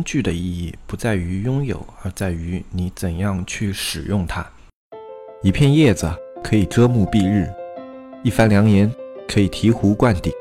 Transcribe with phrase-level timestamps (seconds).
[0.00, 4.42] 工具的意义不在于拥有，而在于你怎样去使用它。
[5.42, 6.10] 一片叶子
[6.42, 7.46] 可以遮目蔽日，
[8.24, 8.90] 一番良言
[9.28, 10.32] 可以醍醐灌顶。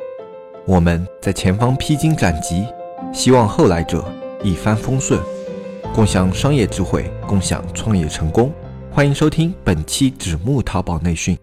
[0.66, 2.66] 我们在前方披荆斩棘，
[3.14, 4.10] 希望后来者
[4.46, 5.20] 一帆风顺，
[5.94, 8.54] 共享商业智慧，共享创业成功。
[8.90, 11.38] 欢迎收听本期纸木淘宝内训。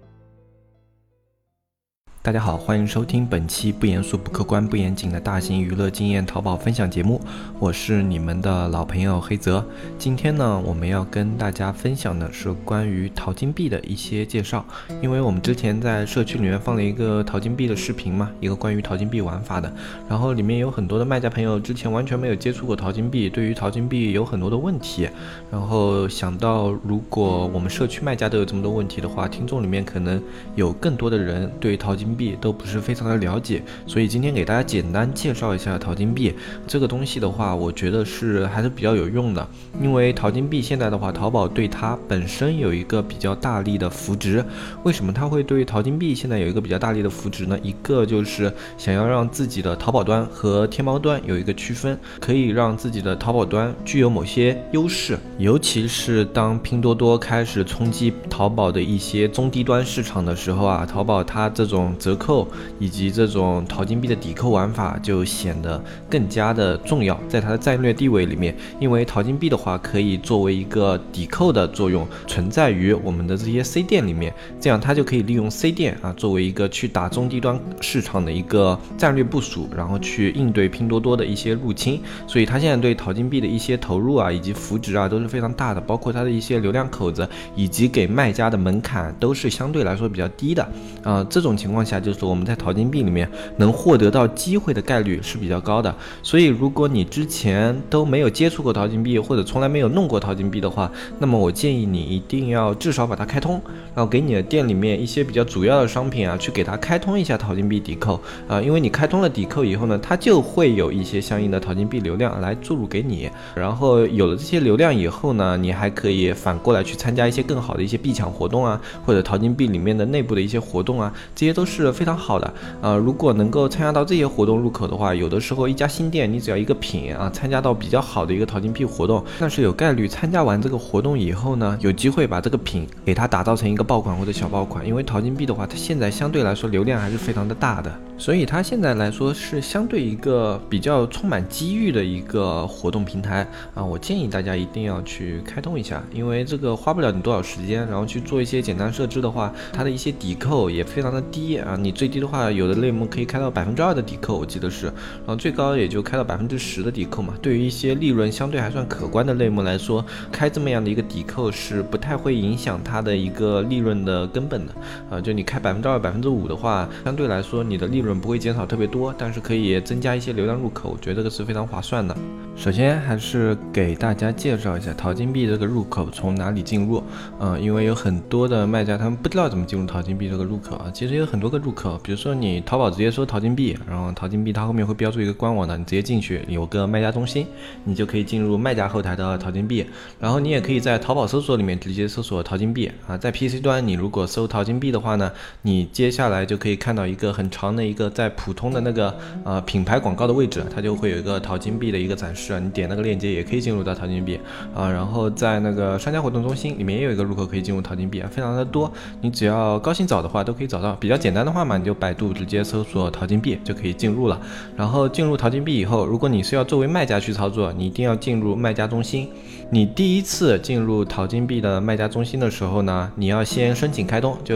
[2.27, 7.21] 大家好，欢迎收听本期不严肃、不客观、不严谨的大型娱乐经验淘宝分享节目，
[7.61, 9.65] 我是你们的老朋友黑泽。
[9.97, 14.65] 今天呢，我们要跟大家分享的是关于淘金币的一些介绍。
[15.01, 19.73] 因为我们之前在社区里面放了一个淘金币的视频嘛，一个关于淘金币玩法的，
[20.09, 25.09] 然后里面有很多的卖家朋友之前完全没有接触过淘金币，对于淘金币有很多的问题。
[25.49, 30.21] 然后想到，如果我们社区卖家都有这么多问题的话，听众里面可能
[30.57, 36.35] 有更多的人对淘金币都不是非常的了解，所以今天给大家简单介绍一下淘金币
[36.67, 39.47] 这个东西的话，我觉得是还是比较有用的。
[39.81, 44.45] 因为淘金币现在的话，淘宝对它本身有一个比较大力的扶植。
[44.85, 47.59] 为什么它会对淘金币现在有一个比较大力的扶植呢？
[47.63, 62.37] 一个就是想要让自己的淘宝端和天猫端有一个区分，可以让自己的淘宝端具有某些优势，尤其是当拼多多开始冲击淘宝的一些中低端市场的时候啊，淘宝它这种折扣。
[62.79, 82.01] 以及这种淘金币的抵扣玩法就显得更加的重要，在它的战略地位里面，因为淘金币的话可以作为一个抵扣的作用存在于我们的这些 C 店里面，这样它就可以利用 C 店啊作为一个去打中低端市场的一个战略部署，然后去应对拼多多的一些入侵。
[82.27, 90.69] 所以它现在对淘金币的一些投入啊，以及扶植啊都是非常大的，包括它的一些流量口子以及给卖家的门槛都是相对来说比较低的
[91.03, 91.27] 啊。
[91.31, 103.61] 这种情况下就是我们在淘金币里面能获得到机会的概率是比较高的，所以如果你之前都没有接触过淘金币，或者从来没有弄过淘金币的话，那么我建议你一定要至少把它开通，
[103.95, 108.21] 然后给你的店里面一些比较主要的商品啊，去给它开通一下淘金币抵扣。
[108.49, 122.17] 啊，因为你开通了抵扣以后呢，它就会有一些相应的淘金币流量来注入给你，然后有了这些流量以后呢，你还可以反过来去参加一些更好的一些币抢活动啊，或者淘金币里面的内部的一些活动啊，这些都是是非常。
[122.17, 134.85] 好的，呃，如果能够参加到这些活动入口的话，有的时候一家新店，你只要一个品啊，参加到比较好的一个淘金币活动，那是有概率参加完这个活动以后呢，有机会把这个品给它打造成一个爆款或者小爆款。
[134.85, 143.85] 因为淘金币的话，它现在相对来说流量还是非常的大的，所以它现在来说是相对一个比较充满机遇的一个活动平台啊。
[143.85, 157.35] 我建议大家一定要去开通一下，因为这个花不了你多少时间，然后去做一些简单设置的话，它的一些抵扣也非常的低啊，你最低的话，有的类目可以开到百分之二的抵扣，我记得是，然后最高也就开到百分之十的抵扣嘛。
[157.43, 164.73] 对于一些利润相对还算可观的类目来说，开这么样的一个抵扣是不太会影响它的一个利润的根本的。
[165.11, 172.17] 啊，就你开百分之二、百分之五的话，相对来说你的利润不会减少特别多，但是可以增加一些流量入口，我觉得这个是非常划算的。
[172.57, 177.03] 首先还是给大家介绍一下淘金币这个入口从哪里进入。
[177.39, 182.01] 嗯，因为有很多的卖家他们不知道怎么进入淘金币这个入口啊，其实有很多个入口。
[182.03, 187.47] 比如说你淘宝直接搜淘金币，然后淘金币它后面会标注一个官网的，你直接进去有个卖家中心，
[187.85, 189.87] 你就可以进入卖家后台的淘金币。
[190.19, 195.31] 然后你也可以在淘宝搜索里面直接搜索淘金币啊，在 PC 端你如果搜淘金币的话呢，
[195.63, 204.39] 你接下来就可以看到一个很长的一个在普通的那个呃品牌广告的位置，它就会有一个淘金币的一个展示，是啊你点那个链接也可以进入到淘金币
[204.75, 204.89] 啊。
[204.91, 211.77] 然后在那个商家活动中心里面也有一个入口可以进入淘金币啊，非常的多，你只要高兴找的话都可以找到，比较简单的话嘛。
[211.77, 214.41] 你就百度直接搜索淘金币就可以进入了。
[214.77, 219.29] 然后进入淘金币以后，如果你是要作为卖家去操作，你一定要进入卖家中心。
[219.69, 224.55] 你第一次进入淘金币的卖家中心的时候呢，你要先申请开通，就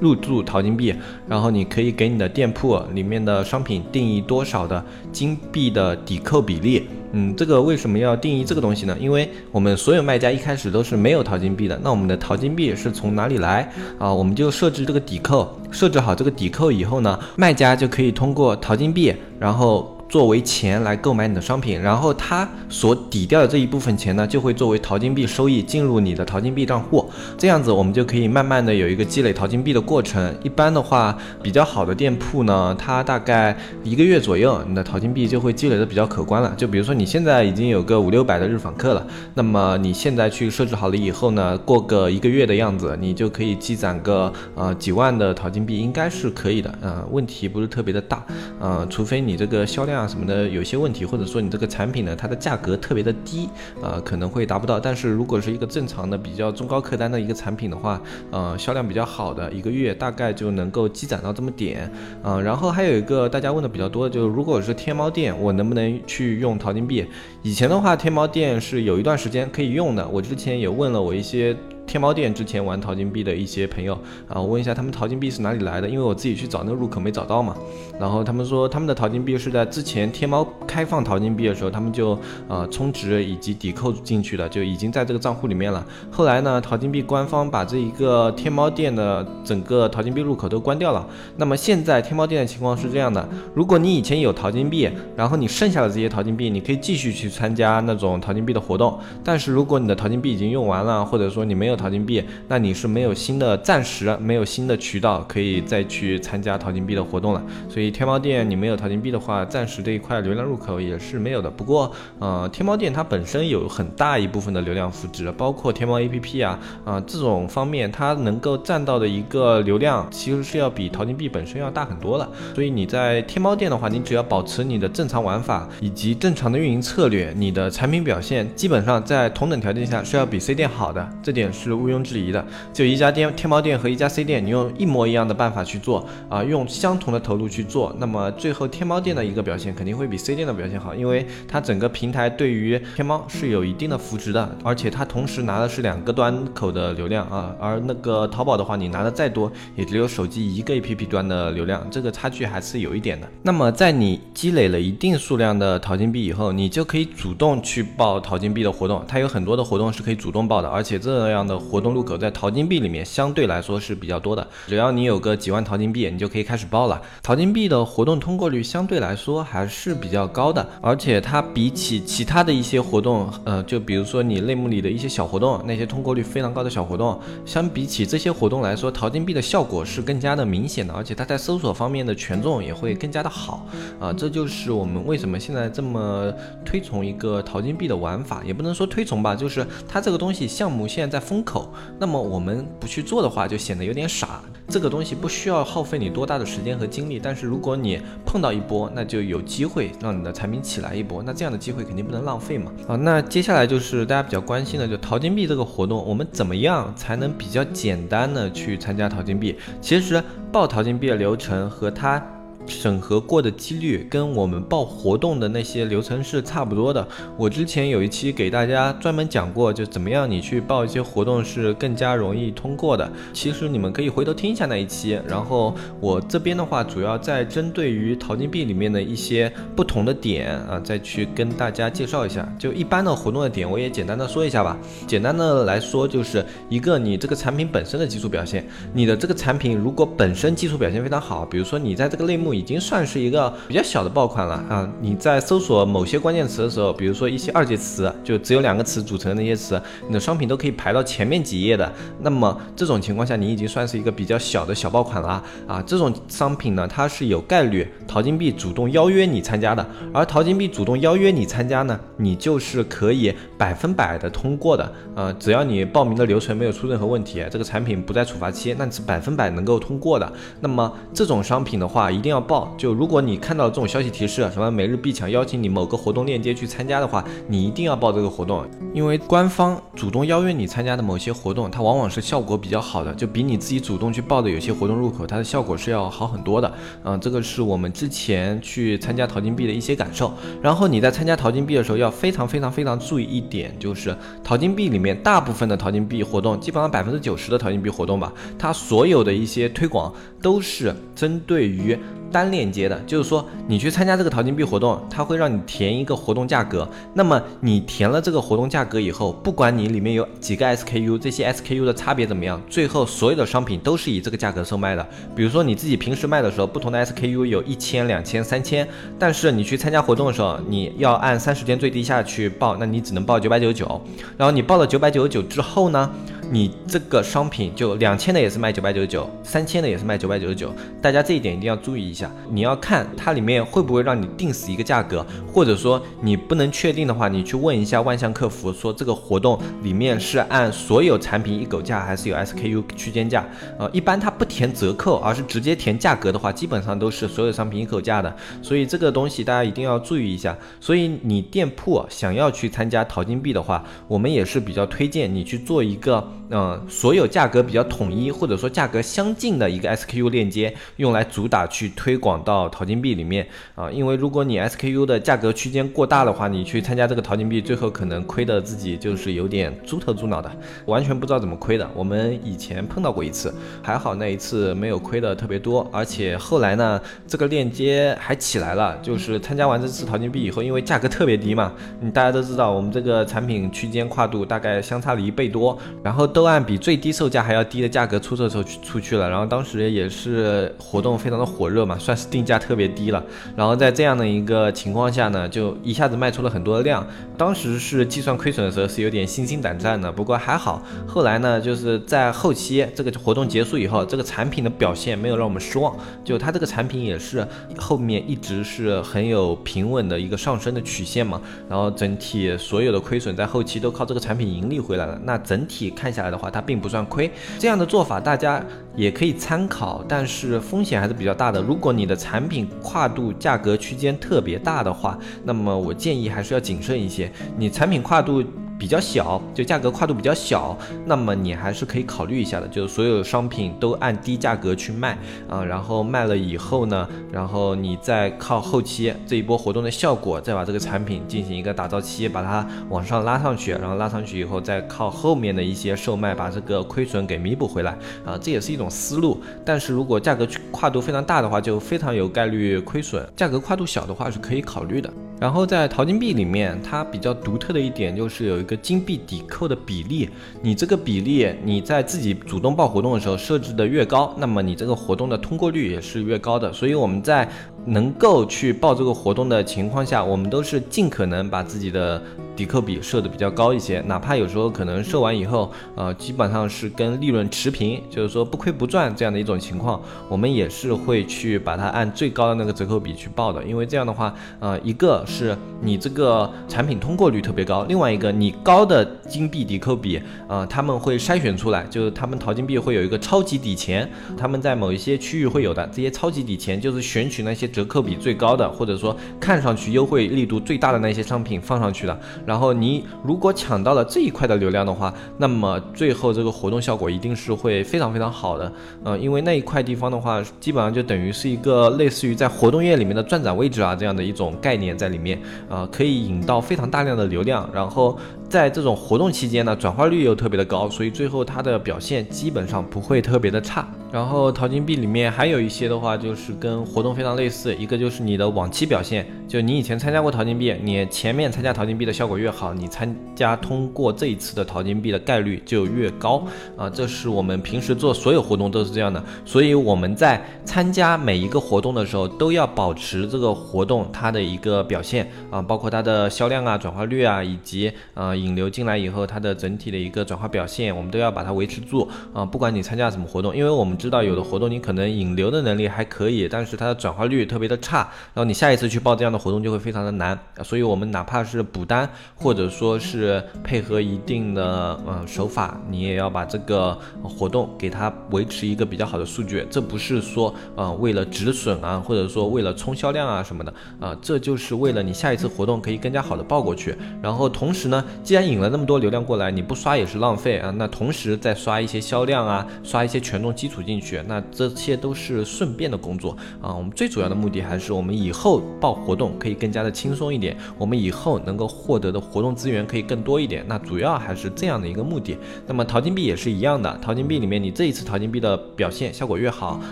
[0.00, 0.92] 入驻淘金币。
[1.28, 6.88] 然后你可以给你的店铺里面的商品定义多少的金币的抵扣比例。
[7.12, 8.96] 嗯，这个为什么要定义这个东西呢？
[9.00, 14.12] 因为我们所有卖家一开始都是没有淘金币的，那我们的淘金币是从哪里来啊？
[14.12, 19.94] 我们就设置这个抵扣，设置好这个抵扣以后呢，卖家就可以通过淘金币，然后。
[20.08, 27.08] 作为钱来购买你的商品，然后它所抵掉的这一部分钱呢，就会作为淘金币收益进入你的淘金币账户。
[27.36, 30.34] 这样子我们就可以慢慢的有一个积累淘金币的过程。
[30.42, 36.54] 一般的话，比较好的店铺呢，它大概一个月左右，你的淘金币就会积累的比较可观了。
[36.56, 46.72] 就比如说你现在已经有个五六百的日访客了，那么你现在去设置好了以后呢，过个一个月的样子，你就可以积攒个呃几万的淘金币，应该是可以的。
[46.80, 48.24] 呃，问题不是特别的大。
[48.58, 49.97] 呃，除非你这个销量。
[49.98, 53.48] 啊什么的有些问题，或者说你这个产品呢它的价格特别的低，
[53.82, 54.78] 呃可能会达不到。
[54.78, 58.00] 但是如果是一个正常的比较中高客单的一个产品的话，
[58.30, 61.90] 呃销量比较好的一个月大概就能够积攒到这么点，
[62.22, 67.04] 嗯，然后还有一个大家问的比较多，就是如果是天猫店，我能不能去用淘金币？
[67.42, 71.56] 以前的话，天猫店是有一段时间可以用的，我之前也问了我一些。
[71.88, 73.94] 天猫店之前玩淘金币的一些朋友
[74.28, 75.88] 啊，我问一下他们淘金币是哪里来的？
[75.88, 77.56] 因为我自己去找那个入口没找到嘛。
[77.98, 85.84] 然后他们说他们的淘金币是在之前天猫开放淘金币的时候，他们就呃充值以及抵扣进去的，就已经在这个账户里面了。
[86.10, 91.06] 后来呢，淘金币官方把这一个天猫店的整个淘金币入口都关掉了。
[91.38, 98.98] 那么现在天猫店的情况是这样的：如果你以前有淘金币，然后你剩下的这些淘金币，你可以继续去参加那种淘金币的活动。
[99.24, 107.42] 但是如果你的淘金币已经用完了，或者说你没有淘金币，那你是没有新的，暂时没有新的渠道可以再去参加淘金币的活动了。
[107.68, 111.48] 所以天猫店你没有淘金币的话，暂时这一块流量入口也是没有的。
[111.48, 122.28] 不过，呃，天猫店它本身有很大一部分的流量复制，包括天猫 APP 啊，啊这种方面它能够占到的一个流量，其实是要比淘金币本身要大很多了。
[122.54, 131.98] 所以你在天猫店的话，你只要保持你的正常玩法以及正常的运营策略，你的产品表现基本上在同等条件下是要比 C 店好的，这点是是毋庸。
[132.08, 132.42] 置疑的，
[132.72, 153.28] 就一家店天猫店和一家 C 店，你用一模一样的办法去做啊，用相同的投入去做，那么最后天猫店的一个表现肯定会比 C 店的表现好，因为它整个平台对于天猫是有一定的扶持的，而且它同时拿的是两个端口的流量啊，而那个淘宝的话，你拿的再多，也只有手机一个 APP 端的流量，这个差距还是有一点的。
[153.42, 161.88] 那么在你积累了一定数量的淘金币以后，你就可以主动去报淘金币的活动，它有很多的活动是可以主动报的，而且这样的活动。
[161.88, 167.00] 入口在淘金币里面相对来说是比较多的，只要你有个几万淘金币，你就可以开始报了。
[167.22, 183.66] 淘金币的活动通过率相对来说还是比较高的，而且它比起其他的一些活动，呃，就比如说你类目里的一些小活动，那些通过率非常高的小活动，相比起这些活动来说，淘金币的效果是更加的明显的，而且它在搜索方面的权重也会更加的好
[183.98, 184.12] 啊。
[184.12, 186.30] 这就是我们为什么现在这么
[186.66, 191.72] 推崇一个淘金币的玩法，也不能说推崇吧，就是它这个东西项目现在在风风口。
[192.00, 194.40] 那么我们不去做的话，就显得有点傻。
[194.68, 201.22] 这个东西不需要耗费你多大的时间和精力，但是如果你碰到一波，那就有机会让你的产品起来一波。
[201.22, 202.72] 那这样的机会肯定不能浪费嘛。
[202.88, 209.56] 好，那接下来就是大家比较关心的，就淘金币这个活动，我们怎么样才能比较简单的去参加淘金币？
[209.80, 212.20] 其实报淘金币的流程和它。
[212.68, 217.06] 审核过的几率跟我们报活动的那些流程是差不多的。
[217.36, 223.10] 我之前有一期给大家专门讲过，就怎么样你去报一些活动是更加容易通过的。
[223.32, 225.18] 其实你们可以回头听一下那一期。
[225.26, 232.46] 然后我这边的话，主要在针对于淘金币里面的一些不同的点啊，再去跟大家介绍一下。
[232.58, 234.76] 就一般的活动的点，我也简单的说一下吧。
[235.06, 238.66] 简单的来说，就是一个你这个产品本身的技术表现。
[238.92, 242.57] 你的这个产品如果本身技术表现非常好，比如说你在这个类目。
[242.58, 244.88] 已经算是一个比较小的爆款了啊！
[245.00, 251.92] 你在搜索某些关键词的时候，比如说一些二阶词，就只有两个词组成的那些词，你的商品都可以排到前面几页的。
[252.20, 255.80] 那么这种情况下，你已经算是一个比较小的小爆款了啊！
[255.86, 264.92] 这种商品呢，它是有概率淘金币主动邀约你参加的，而淘金币主动邀约你参加呢，你就是可以百分百的通过的。
[265.14, 270.32] 呃，只要你报名的流程没有出任何问题，这个产品不在处罚期，那是百分百能够通过的。
[270.60, 272.47] 那么这种商品的话，一定要。
[272.48, 286.72] 报就如果你看到这种消息提示，什么每日必抢邀请你某个活动链接去参加的话，你一定要报这个活动，因为官方主动邀约你参加的某些活动，它往往是效果比较好的，就比你自己主动去报的有些活动入口，它的效果是要好很多的。
[287.04, 290.32] 嗯，这个是我们之前去参加淘金币的一些感受。
[290.62, 301.98] 然后你在参加淘金币的时候，要非常非常非常注意一点，就是淘金币里面大部分的淘金币活动，基本上百分之九十的淘金币活动吧，它所有的一些推广都是针对于。
[302.30, 306.88] 单链接的，就是说你去参加这个淘金币活动，它会让你填一个活动价格。
[307.14, 315.06] 那么你填了这个活动价格以后，不管你里面有几个 SKU，这些 SKU 的差别怎么样，最后所有的商品都是以这个价格售卖的。
[315.34, 318.86] 比如说你自己平时卖的时候，不同的 SKU 有一千、两千、三千，
[319.18, 324.00] 但是你去参加活动的时候，你要按三十天最低下去报，那你只能报九百九十九。
[324.36, 326.10] 然后你报了九百九十九之后呢？
[326.50, 332.30] 你这个商品就两千的也是卖九百九十九，三千的也是卖九百九十九，大家这一点一定要注意一下。
[332.50, 343.46] 你要看它里面会不会让你定死一个价格，或者说你不能确定的话，你去问一下万象客服，说这个活动里面是按所有产品一狗价，还是有 SKU 区间价？
[343.78, 348.34] 呃，一般它不填折扣，而是直接填价格的话，基本上都是所有商品一口价的。
[348.62, 350.56] 所以这个东西大家一定要注意一下。
[350.80, 363.90] 所以你店铺想要去参加淘金币的话，我们也是比较推荐你去做一个，嗯，所有价格比较统一或者说价格相近的一个 SKU 链接，用来主打去推广到淘金币里面啊。
[363.90, 370.50] 因为如果你 SKU 的价格区间过大的话，你去参加这个淘金币，最后可能亏的自己就是有点猪头猪脑的，
[370.86, 371.88] 完全不知道怎么亏的。
[371.94, 373.52] 我们以前碰到过一次，
[373.82, 393.20] 还好那一次没有亏的特别多，而且后来呢，这个链接还起来了，就是参加完这次淘金币以后，因为价格特别低嘛，你大家都知道，我们这个产品区间跨度大概相差了一倍多，然后都按比最低售价还要低的价格出售出去出去了，然后当时也是活动非常的火热嘛，算是定价特别低了，
[393.56, 397.04] 然后在这样的一个情况下呢，就一下子卖出了很多的量，
[397.36, 407.44] 当时是计算亏损的时候是有点心惊胆战的，不过还好，后来呢，就是在后期这个活动结束以后，这个产品的表现没有让我们失望，就它这个产品也是
[407.76, 418.62] 后面一直是很有平稳的一个上升的曲线嘛，然后整体所有的亏损在后期都靠这个产品盈利回来了，那整体看下来的话，它并不算亏，这样的做法大家
[418.94, 421.60] 也可以参考，但是风险还是比较大的。
[421.60, 428.42] 如果你的产品跨度价格区间特别大的话，那么我建议还是要谨慎一些，你产品跨度。
[428.78, 435.18] 比较小，就价格跨度比较小，那么你还是可以考虑一下的，就是所有商品都按低价格去卖
[435.48, 449.40] 啊，然后卖了以后呢，然后你再靠后期这一波活动的效果，再把这个产品进行一个打造期，把它往上拉上去，然后拉上去以后，再靠后面的一些售卖把这个亏损给弥补回来啊，这也是一种思路。
[449.64, 455.12] 但是如果价格跨度非常大的话，就非常有概率亏损；价格跨度小的话是可以考虑的。
[455.40, 460.28] 然后在淘金币里面，它比较独特的一点就是有一个金币抵扣的比例，
[460.60, 466.72] 你这个比例你在自己主动报活动的时候设置的越高，那么你这个活动的通过率也是越高的。
[466.72, 467.48] 所以我们在
[467.88, 472.22] 能够去报这个活动的情况下，我们都是尽可能把自己的
[472.54, 502.20] 抵扣比设的比较高一些，哪怕有时候可能设完以后，呃，基本上是跟利润持平，就是说不亏不赚这样的一种情况，我们也是会去把它按最高的那个折扣比去报的，因为这样的话，呃，一个是你这个产品通过率特别高，另外一个你高的金币抵扣比，呃，他们会筛选出来，就是他们淘金币会有一个超级抵钱，他们在某一些区域会有的，这些超级抵钱就是选取那些折扣比最高的，或者说看上去优惠力度最大的那些商品放上去的。
[502.44, 508.72] 然后你如果抢到了这一块的流量的话，那么最后这个活动效果一定是会非常非常好的。
[509.04, 518.18] 嗯，因为那一块地方的话，基本上就等于是一个类似于在活动页里面的转展位置啊这样的一种概念在里面，啊，可以引到非常大量的流量，然后。
[518.48, 523.86] 在这种活动期间呢，转化率又特别的高，所以最后它的表现基本上不会特别的差。
[524.10, 536.42] 然后淘金币里面还有一些的话，就是跟活动非常类似，一个就是你的往期表现，就你以前参加过淘金币，你前面参加淘金币的效果越好，你参加通过这一次的淘金币的概率就越高
[536.76, 536.88] 啊。
[536.88, 548.34] 这是我们平时做所有活动都是这样的，所以我们在参加每一个活动的时候，都要保持这个活动它的一个表现啊，包括它的销量啊、转化率啊，以及啊。
[548.38, 552.44] 引流进来以后，它的整体的一个转化表现，我们都要把它维持住啊！
[552.44, 557.98] 不管你参加什么活动，因为我们知道有的活动你可能引流的能力还可以，但是它的转化率特别的差，
[558.34, 560.38] 然后你下一次去报这样的活动就会非常的难。
[560.62, 569.66] 所以我们哪怕是补单，或者说是配合一定的嗯手法，你也要把这个活动给它维持一个比较好的数据。
[569.70, 576.94] 这不是说啊为了止损啊，或者说为了冲销量啊什么的啊，这就是为了你下一次活动可以更加好的报过去。
[577.22, 578.04] 然后同时呢。
[578.22, 580.70] 既然引了那么多流量过来，你不刷也是浪费啊。
[580.76, 586.74] 那同时再刷一些销量啊，刷一些权重基础进去，那这些都是顺便的工作啊。
[586.74, 593.64] 我们最主要的目的还是我们以后报活动可以更加的轻松一点，我们以后能够获得的活动资源可以更多一点。
[593.66, 595.38] 那主要还是这样的一个目的。
[595.66, 599.80] 那么淘金币也是一样的，淘金币里面你这一次淘金币的表现效果越好，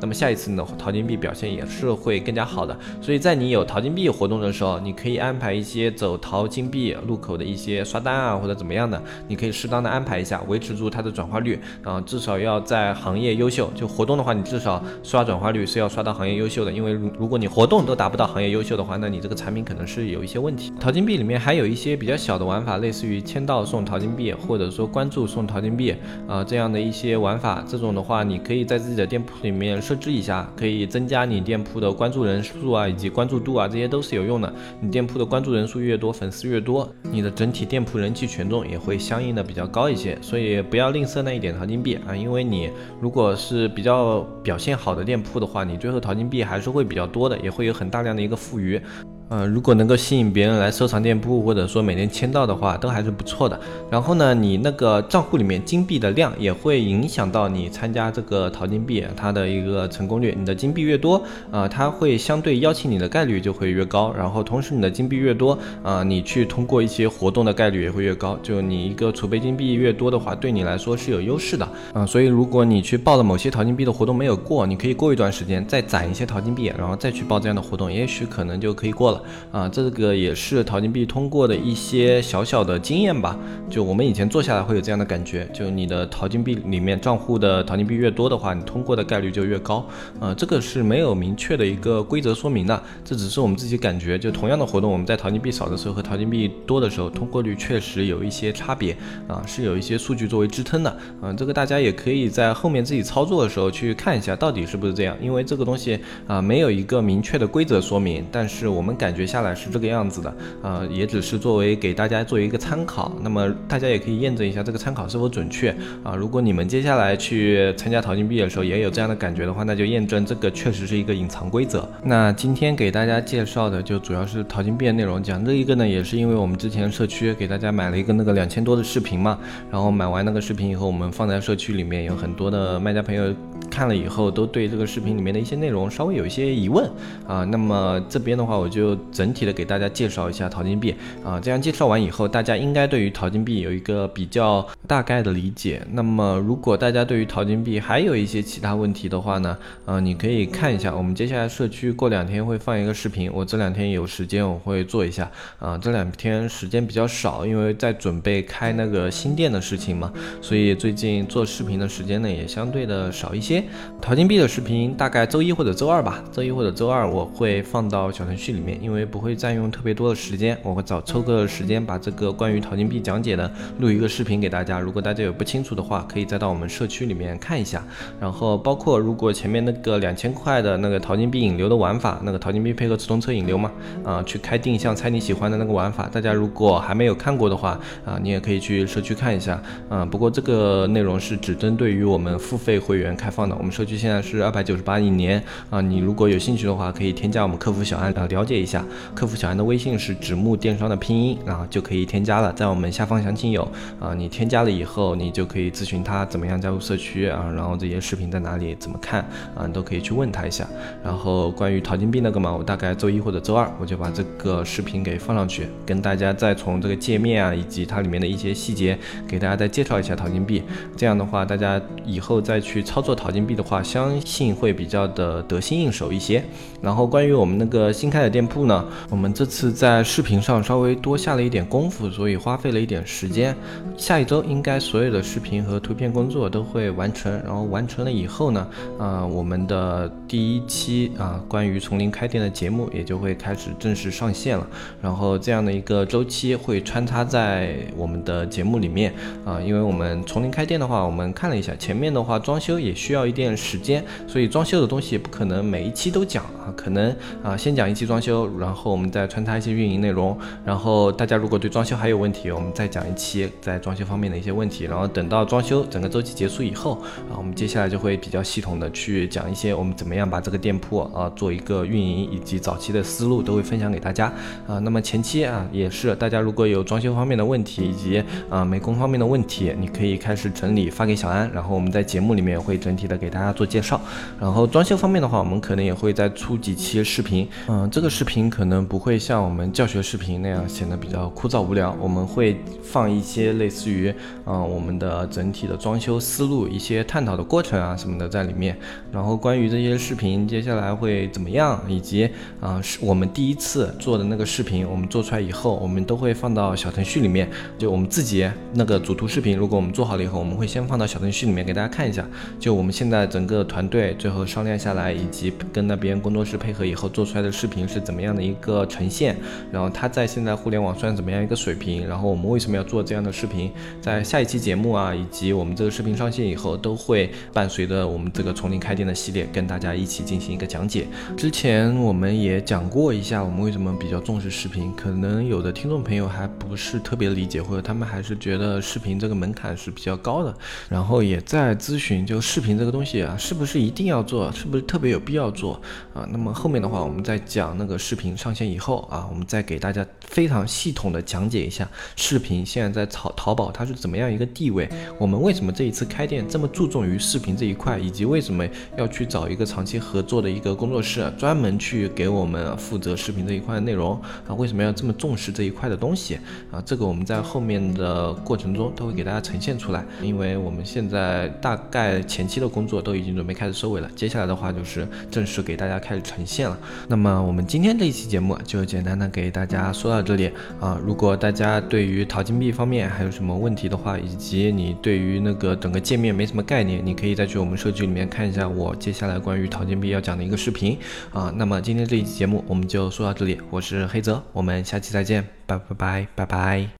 [0.00, 2.76] 那么下一次呢淘金币表现也是会更加好的。
[3.00, 8.16] 所以在你有淘金币活动的时候，你可以安排一些走淘金币路口的一些刷单。
[8.16, 20.72] 啊，或者怎么样的，你可以适当的安排一下，维持住它的转化率啊，至少要在行业优秀，就活动的话，你至少刷转化率是要刷到行业优秀的，因为如如果你活动都达不到行业优秀的话，那你这个产品可能是有一些问题。
[20.78, 25.92] 淘金币里面还有一些比较小的玩法，类似于签到送淘金币，或者说关注送淘金币
[26.28, 34.54] 啊这样的一些玩法，这种的话你可以在自己的店铺里面设置一下，可以增加你店铺的关注人数啊，以及关注度啊，这些都是有用的。
[34.80, 40.16] 你店铺的关注人数越多，粉丝越多，你的整体店铺人气权重也会相应的比较高一些。
[40.22, 48.78] 所以不要吝啬那一点淘金币啊，因为你如果是比较表现好的店铺的话，你最后淘金币还是会比较多的，也会有很大量的一个富余。
[49.28, 53.58] 呃，如果能够吸引别人来收藏店铺，或者说每天签到的话，都还是不错的。
[53.90, 60.32] 然后呢，你那个账户里面金币的量也会影响到你参加这个淘金币它的一个成功率。
[60.38, 64.14] 你的金币越多，啊，它会相对邀请你的概率就会越高。
[64.16, 68.38] 然后同时你的金币越多，啊，你去通过一些活动的概率也会越高。
[68.44, 71.68] 就你一个储备金币越多的话，对你来说是有优势的。
[71.92, 79.15] 啊，所以如果你去报了某些淘金币的活动没有过，你可以过一段时间再攒一些淘金币，然后再去报这样的活动，也许可能就可以过了。
[79.50, 83.38] 啊，这个也是淘金币通过的一些小小的经验吧。
[83.68, 89.84] 就我们以前做下来会有这样的感觉，就你的淘金币里面账户的淘金币越多的话，你通过的概率就越高。
[90.20, 94.18] 呃，这个是没有明确的一个规则说明的，这只是我们自己感觉。
[94.18, 98.96] 就同样的活动，我们在淘金币少的时候和淘金币多的时候，通过率确实有一些差别
[99.26, 100.96] 啊，是有一些数据作为支撑的。
[101.22, 105.16] 嗯，这个大家也可以在后面自己操作的时候去看一下，到底是不是这样。
[105.20, 109.54] 因为这个东西啊，没有一个明确的规则说明，但是我们感感觉下来。
[109.54, 115.70] 是这个样子的，呃，也只是作为给大家做一个参考，那么大家也可以验证一下这个参考是否准确
[116.02, 116.14] 啊。
[116.14, 121.88] 如果你们接下来去参加淘金币的时候也有这样的感觉的话，那就验证这个确实是一个隐藏规则。
[122.02, 129.38] 那今天给大家介绍的就主要是淘金币的内容，讲这一个呢，也是因为我们之前社区给大家买了一个那个两千多的视频嘛，
[129.70, 133.32] 然后买完那个视频以后，我们放在社区里面，有很多的卖家朋友
[133.70, 136.84] 看了以后，都对这个视频里面的一些内容稍微有一些疑问
[137.26, 137.44] 啊。
[137.44, 139.36] 那么这边的话，我就整。
[139.36, 145.82] 体的给大家介绍一下淘金币啊，这样介绍完以后，大家应该对于淘金币有一个比较大概的理解。
[145.92, 155.76] 那么，如果大家对于淘金币还有一些其他问题的话呢，呃，你可以看一下我们接下来社区过两天会放一个视频，我这两天有时间我会做一下啊。
[155.76, 160.10] 这两天时间比较少，因为在准备开那个新店的事情嘛，
[160.40, 163.62] 所以最近做视频的时间呢也相对的少一些。
[164.00, 169.36] 淘金币的视频大概周一或者周二吧，周一或者周二我会放到小程序里面，因为不会。
[169.36, 174.80] 占用特别多的时间，我会找抽个时间把这个关于淘金币讲解的录一个视频给大家。
[174.80, 177.84] 如果大家有不清楚的话，可以再到我们社区里面看一下。
[178.18, 183.70] 然后包括如果前面那个两千块的那个淘金币引流的玩法，那个淘金币配合直通车引流嘛，
[184.02, 189.62] 啊，去开定向猜你喜欢的那个玩法，大家如果还没有看过的话，啊，你也可以去社区看一下。
[189.90, 193.54] 啊，不过这个内容是只针对于我们付费会员开放的。
[193.58, 198.75] 我们社区现在是二百九十八一年啊，你如果有兴趣的话，可以添加我们客服小安啊了解一下。
[199.14, 203.62] 客服小安的微信是纸木电商的拼音然后，就可以添加了，在我们下方详情有
[204.00, 209.20] 啊，你添加了以后，你就可以咨询他怎么样加入社区啊，然后这些视频在哪里，怎么看
[209.54, 210.66] 啊，你都可以去问他一下。
[211.02, 220.62] 然后关于淘金币那个嘛，我大概周一或者周二我就把这个视频给放上去，跟大家再从这个界面啊，以及它里面的一些细节，给大家再介绍一下淘金币。
[220.96, 226.44] 这样的话，大家以后再去操作淘金币的话，相信会比较的得心应手一些。
[226.82, 233.56] 然后关于我们那个新开的店铺呢，我们这次在视频上稍微多下了一点功夫，所以花费了一点时间。
[233.96, 244.66] 下一周应该所有的视频和图片工作都会完成，然后完成了以后呢，呃，我们的第一期啊关于从零开店的节目也就会开始正式上线了。
[245.00, 266.92] 然后这样的一个周期会穿插在我们的节目里面啊，因为我们从零开店的话，我们看了一下前面的话装修也需要一点时间，所以装修的东西也不可能每一期都讲啊，可能啊先讲一期装修，然后我们再穿插一些运营内容，然后大家如果对装修还有问题，我们再讲一期在装修方面的一些问题，然后等到装修整个周期结束以后，
[267.30, 274.32] 啊，我们接下来就会比较系统的去讲一些我们怎么样把这个店铺啊做一个运营，以及早期的思路都会分享给大家
[274.66, 274.78] 啊。
[274.78, 284.00] 那么前期啊也是大家如果有装修方面的问题以及啊美工方面的问题，你可以开始整理发给小安，然后我们在节目里面会整体的给大家做介绍。
[284.40, 288.35] 然后装修方面的话，我们可能也会再出几期视频，嗯，这个视频。
[288.50, 298.76] 可能不会像我们教学视频那样显得比较枯燥无聊，我们会放一些类似于，嗯，我们的整体的装修思路、一些探讨的过程啊什么的在里面。
[299.10, 302.28] 然后关于这些视频接下来会怎么样，以及
[302.60, 307.48] 啊是我们第一次做的那个视频，我们做出来以后，我们都会放到小程序里面。
[307.78, 312.26] 就我们自己那个主图视频，如果我们做好了以后，我们会先放到小程序里面给大家看一下。
[312.58, 319.36] 就我们现在整个团队最后商量下来，以及跟那边工作室配合以后做出来的视频是怎么样样的一个呈现，
[319.72, 331.06] 然后它在现在互联网算怎么样一个水平，然后我们为什么要做这样的视频，在下一期节目啊，以及我们这个视频上线以后，都会伴随着我们这个从零开店的系列，跟大家一起进行一个讲解。
[331.36, 340.54] 之前我们也讲过一下，我们为什么比较重视视频，可能有的听众朋友还不是特别理解，或者他们还是觉得视频这个门槛是比较高的，
[340.88, 345.80] 然后也在咨询，就视频这个东西啊，是不是一定要做，是不是特别有必要做
[346.12, 346.26] 啊？
[346.30, 364.54] 那么后面的话，我们再讲那个视频上线以后啊，我们再给大家非常系统的讲解一下视频现在在淘淘宝它是怎么样一个地位，我们为什么这一次开店这么注重于视频这一块，以及为什么要去找一个长期合作的一个工作室，专门去给我们负责视频这一块的内容啊？
[364.54, 366.38] 为什么要这么重视这一块的东西
[366.70, 366.82] 啊？
[366.84, 376.78] 这个我们在后面的过程中都会给大家呈现出来，因为我们现在大概前期的工作都已经准备开始收尾了，接下来的话就是正式给大家开始呈现了。
[377.08, 380.50] 那么我们今天这一期节目就简单的给大家说到这里
[380.80, 380.98] 啊。
[381.04, 390.98] 如果大家对于淘金币方面还有什么问题的话，以及你对于那个整个界面没什么概念，你可以再去我们社区里面看一下我接下来关于淘金币要讲的一个视频
[391.32, 391.52] 啊。
[391.56, 396.96] 那么今天这一期节目我们就说到这里，我是黑泽，我们下期再见，拜拜拜拜拜。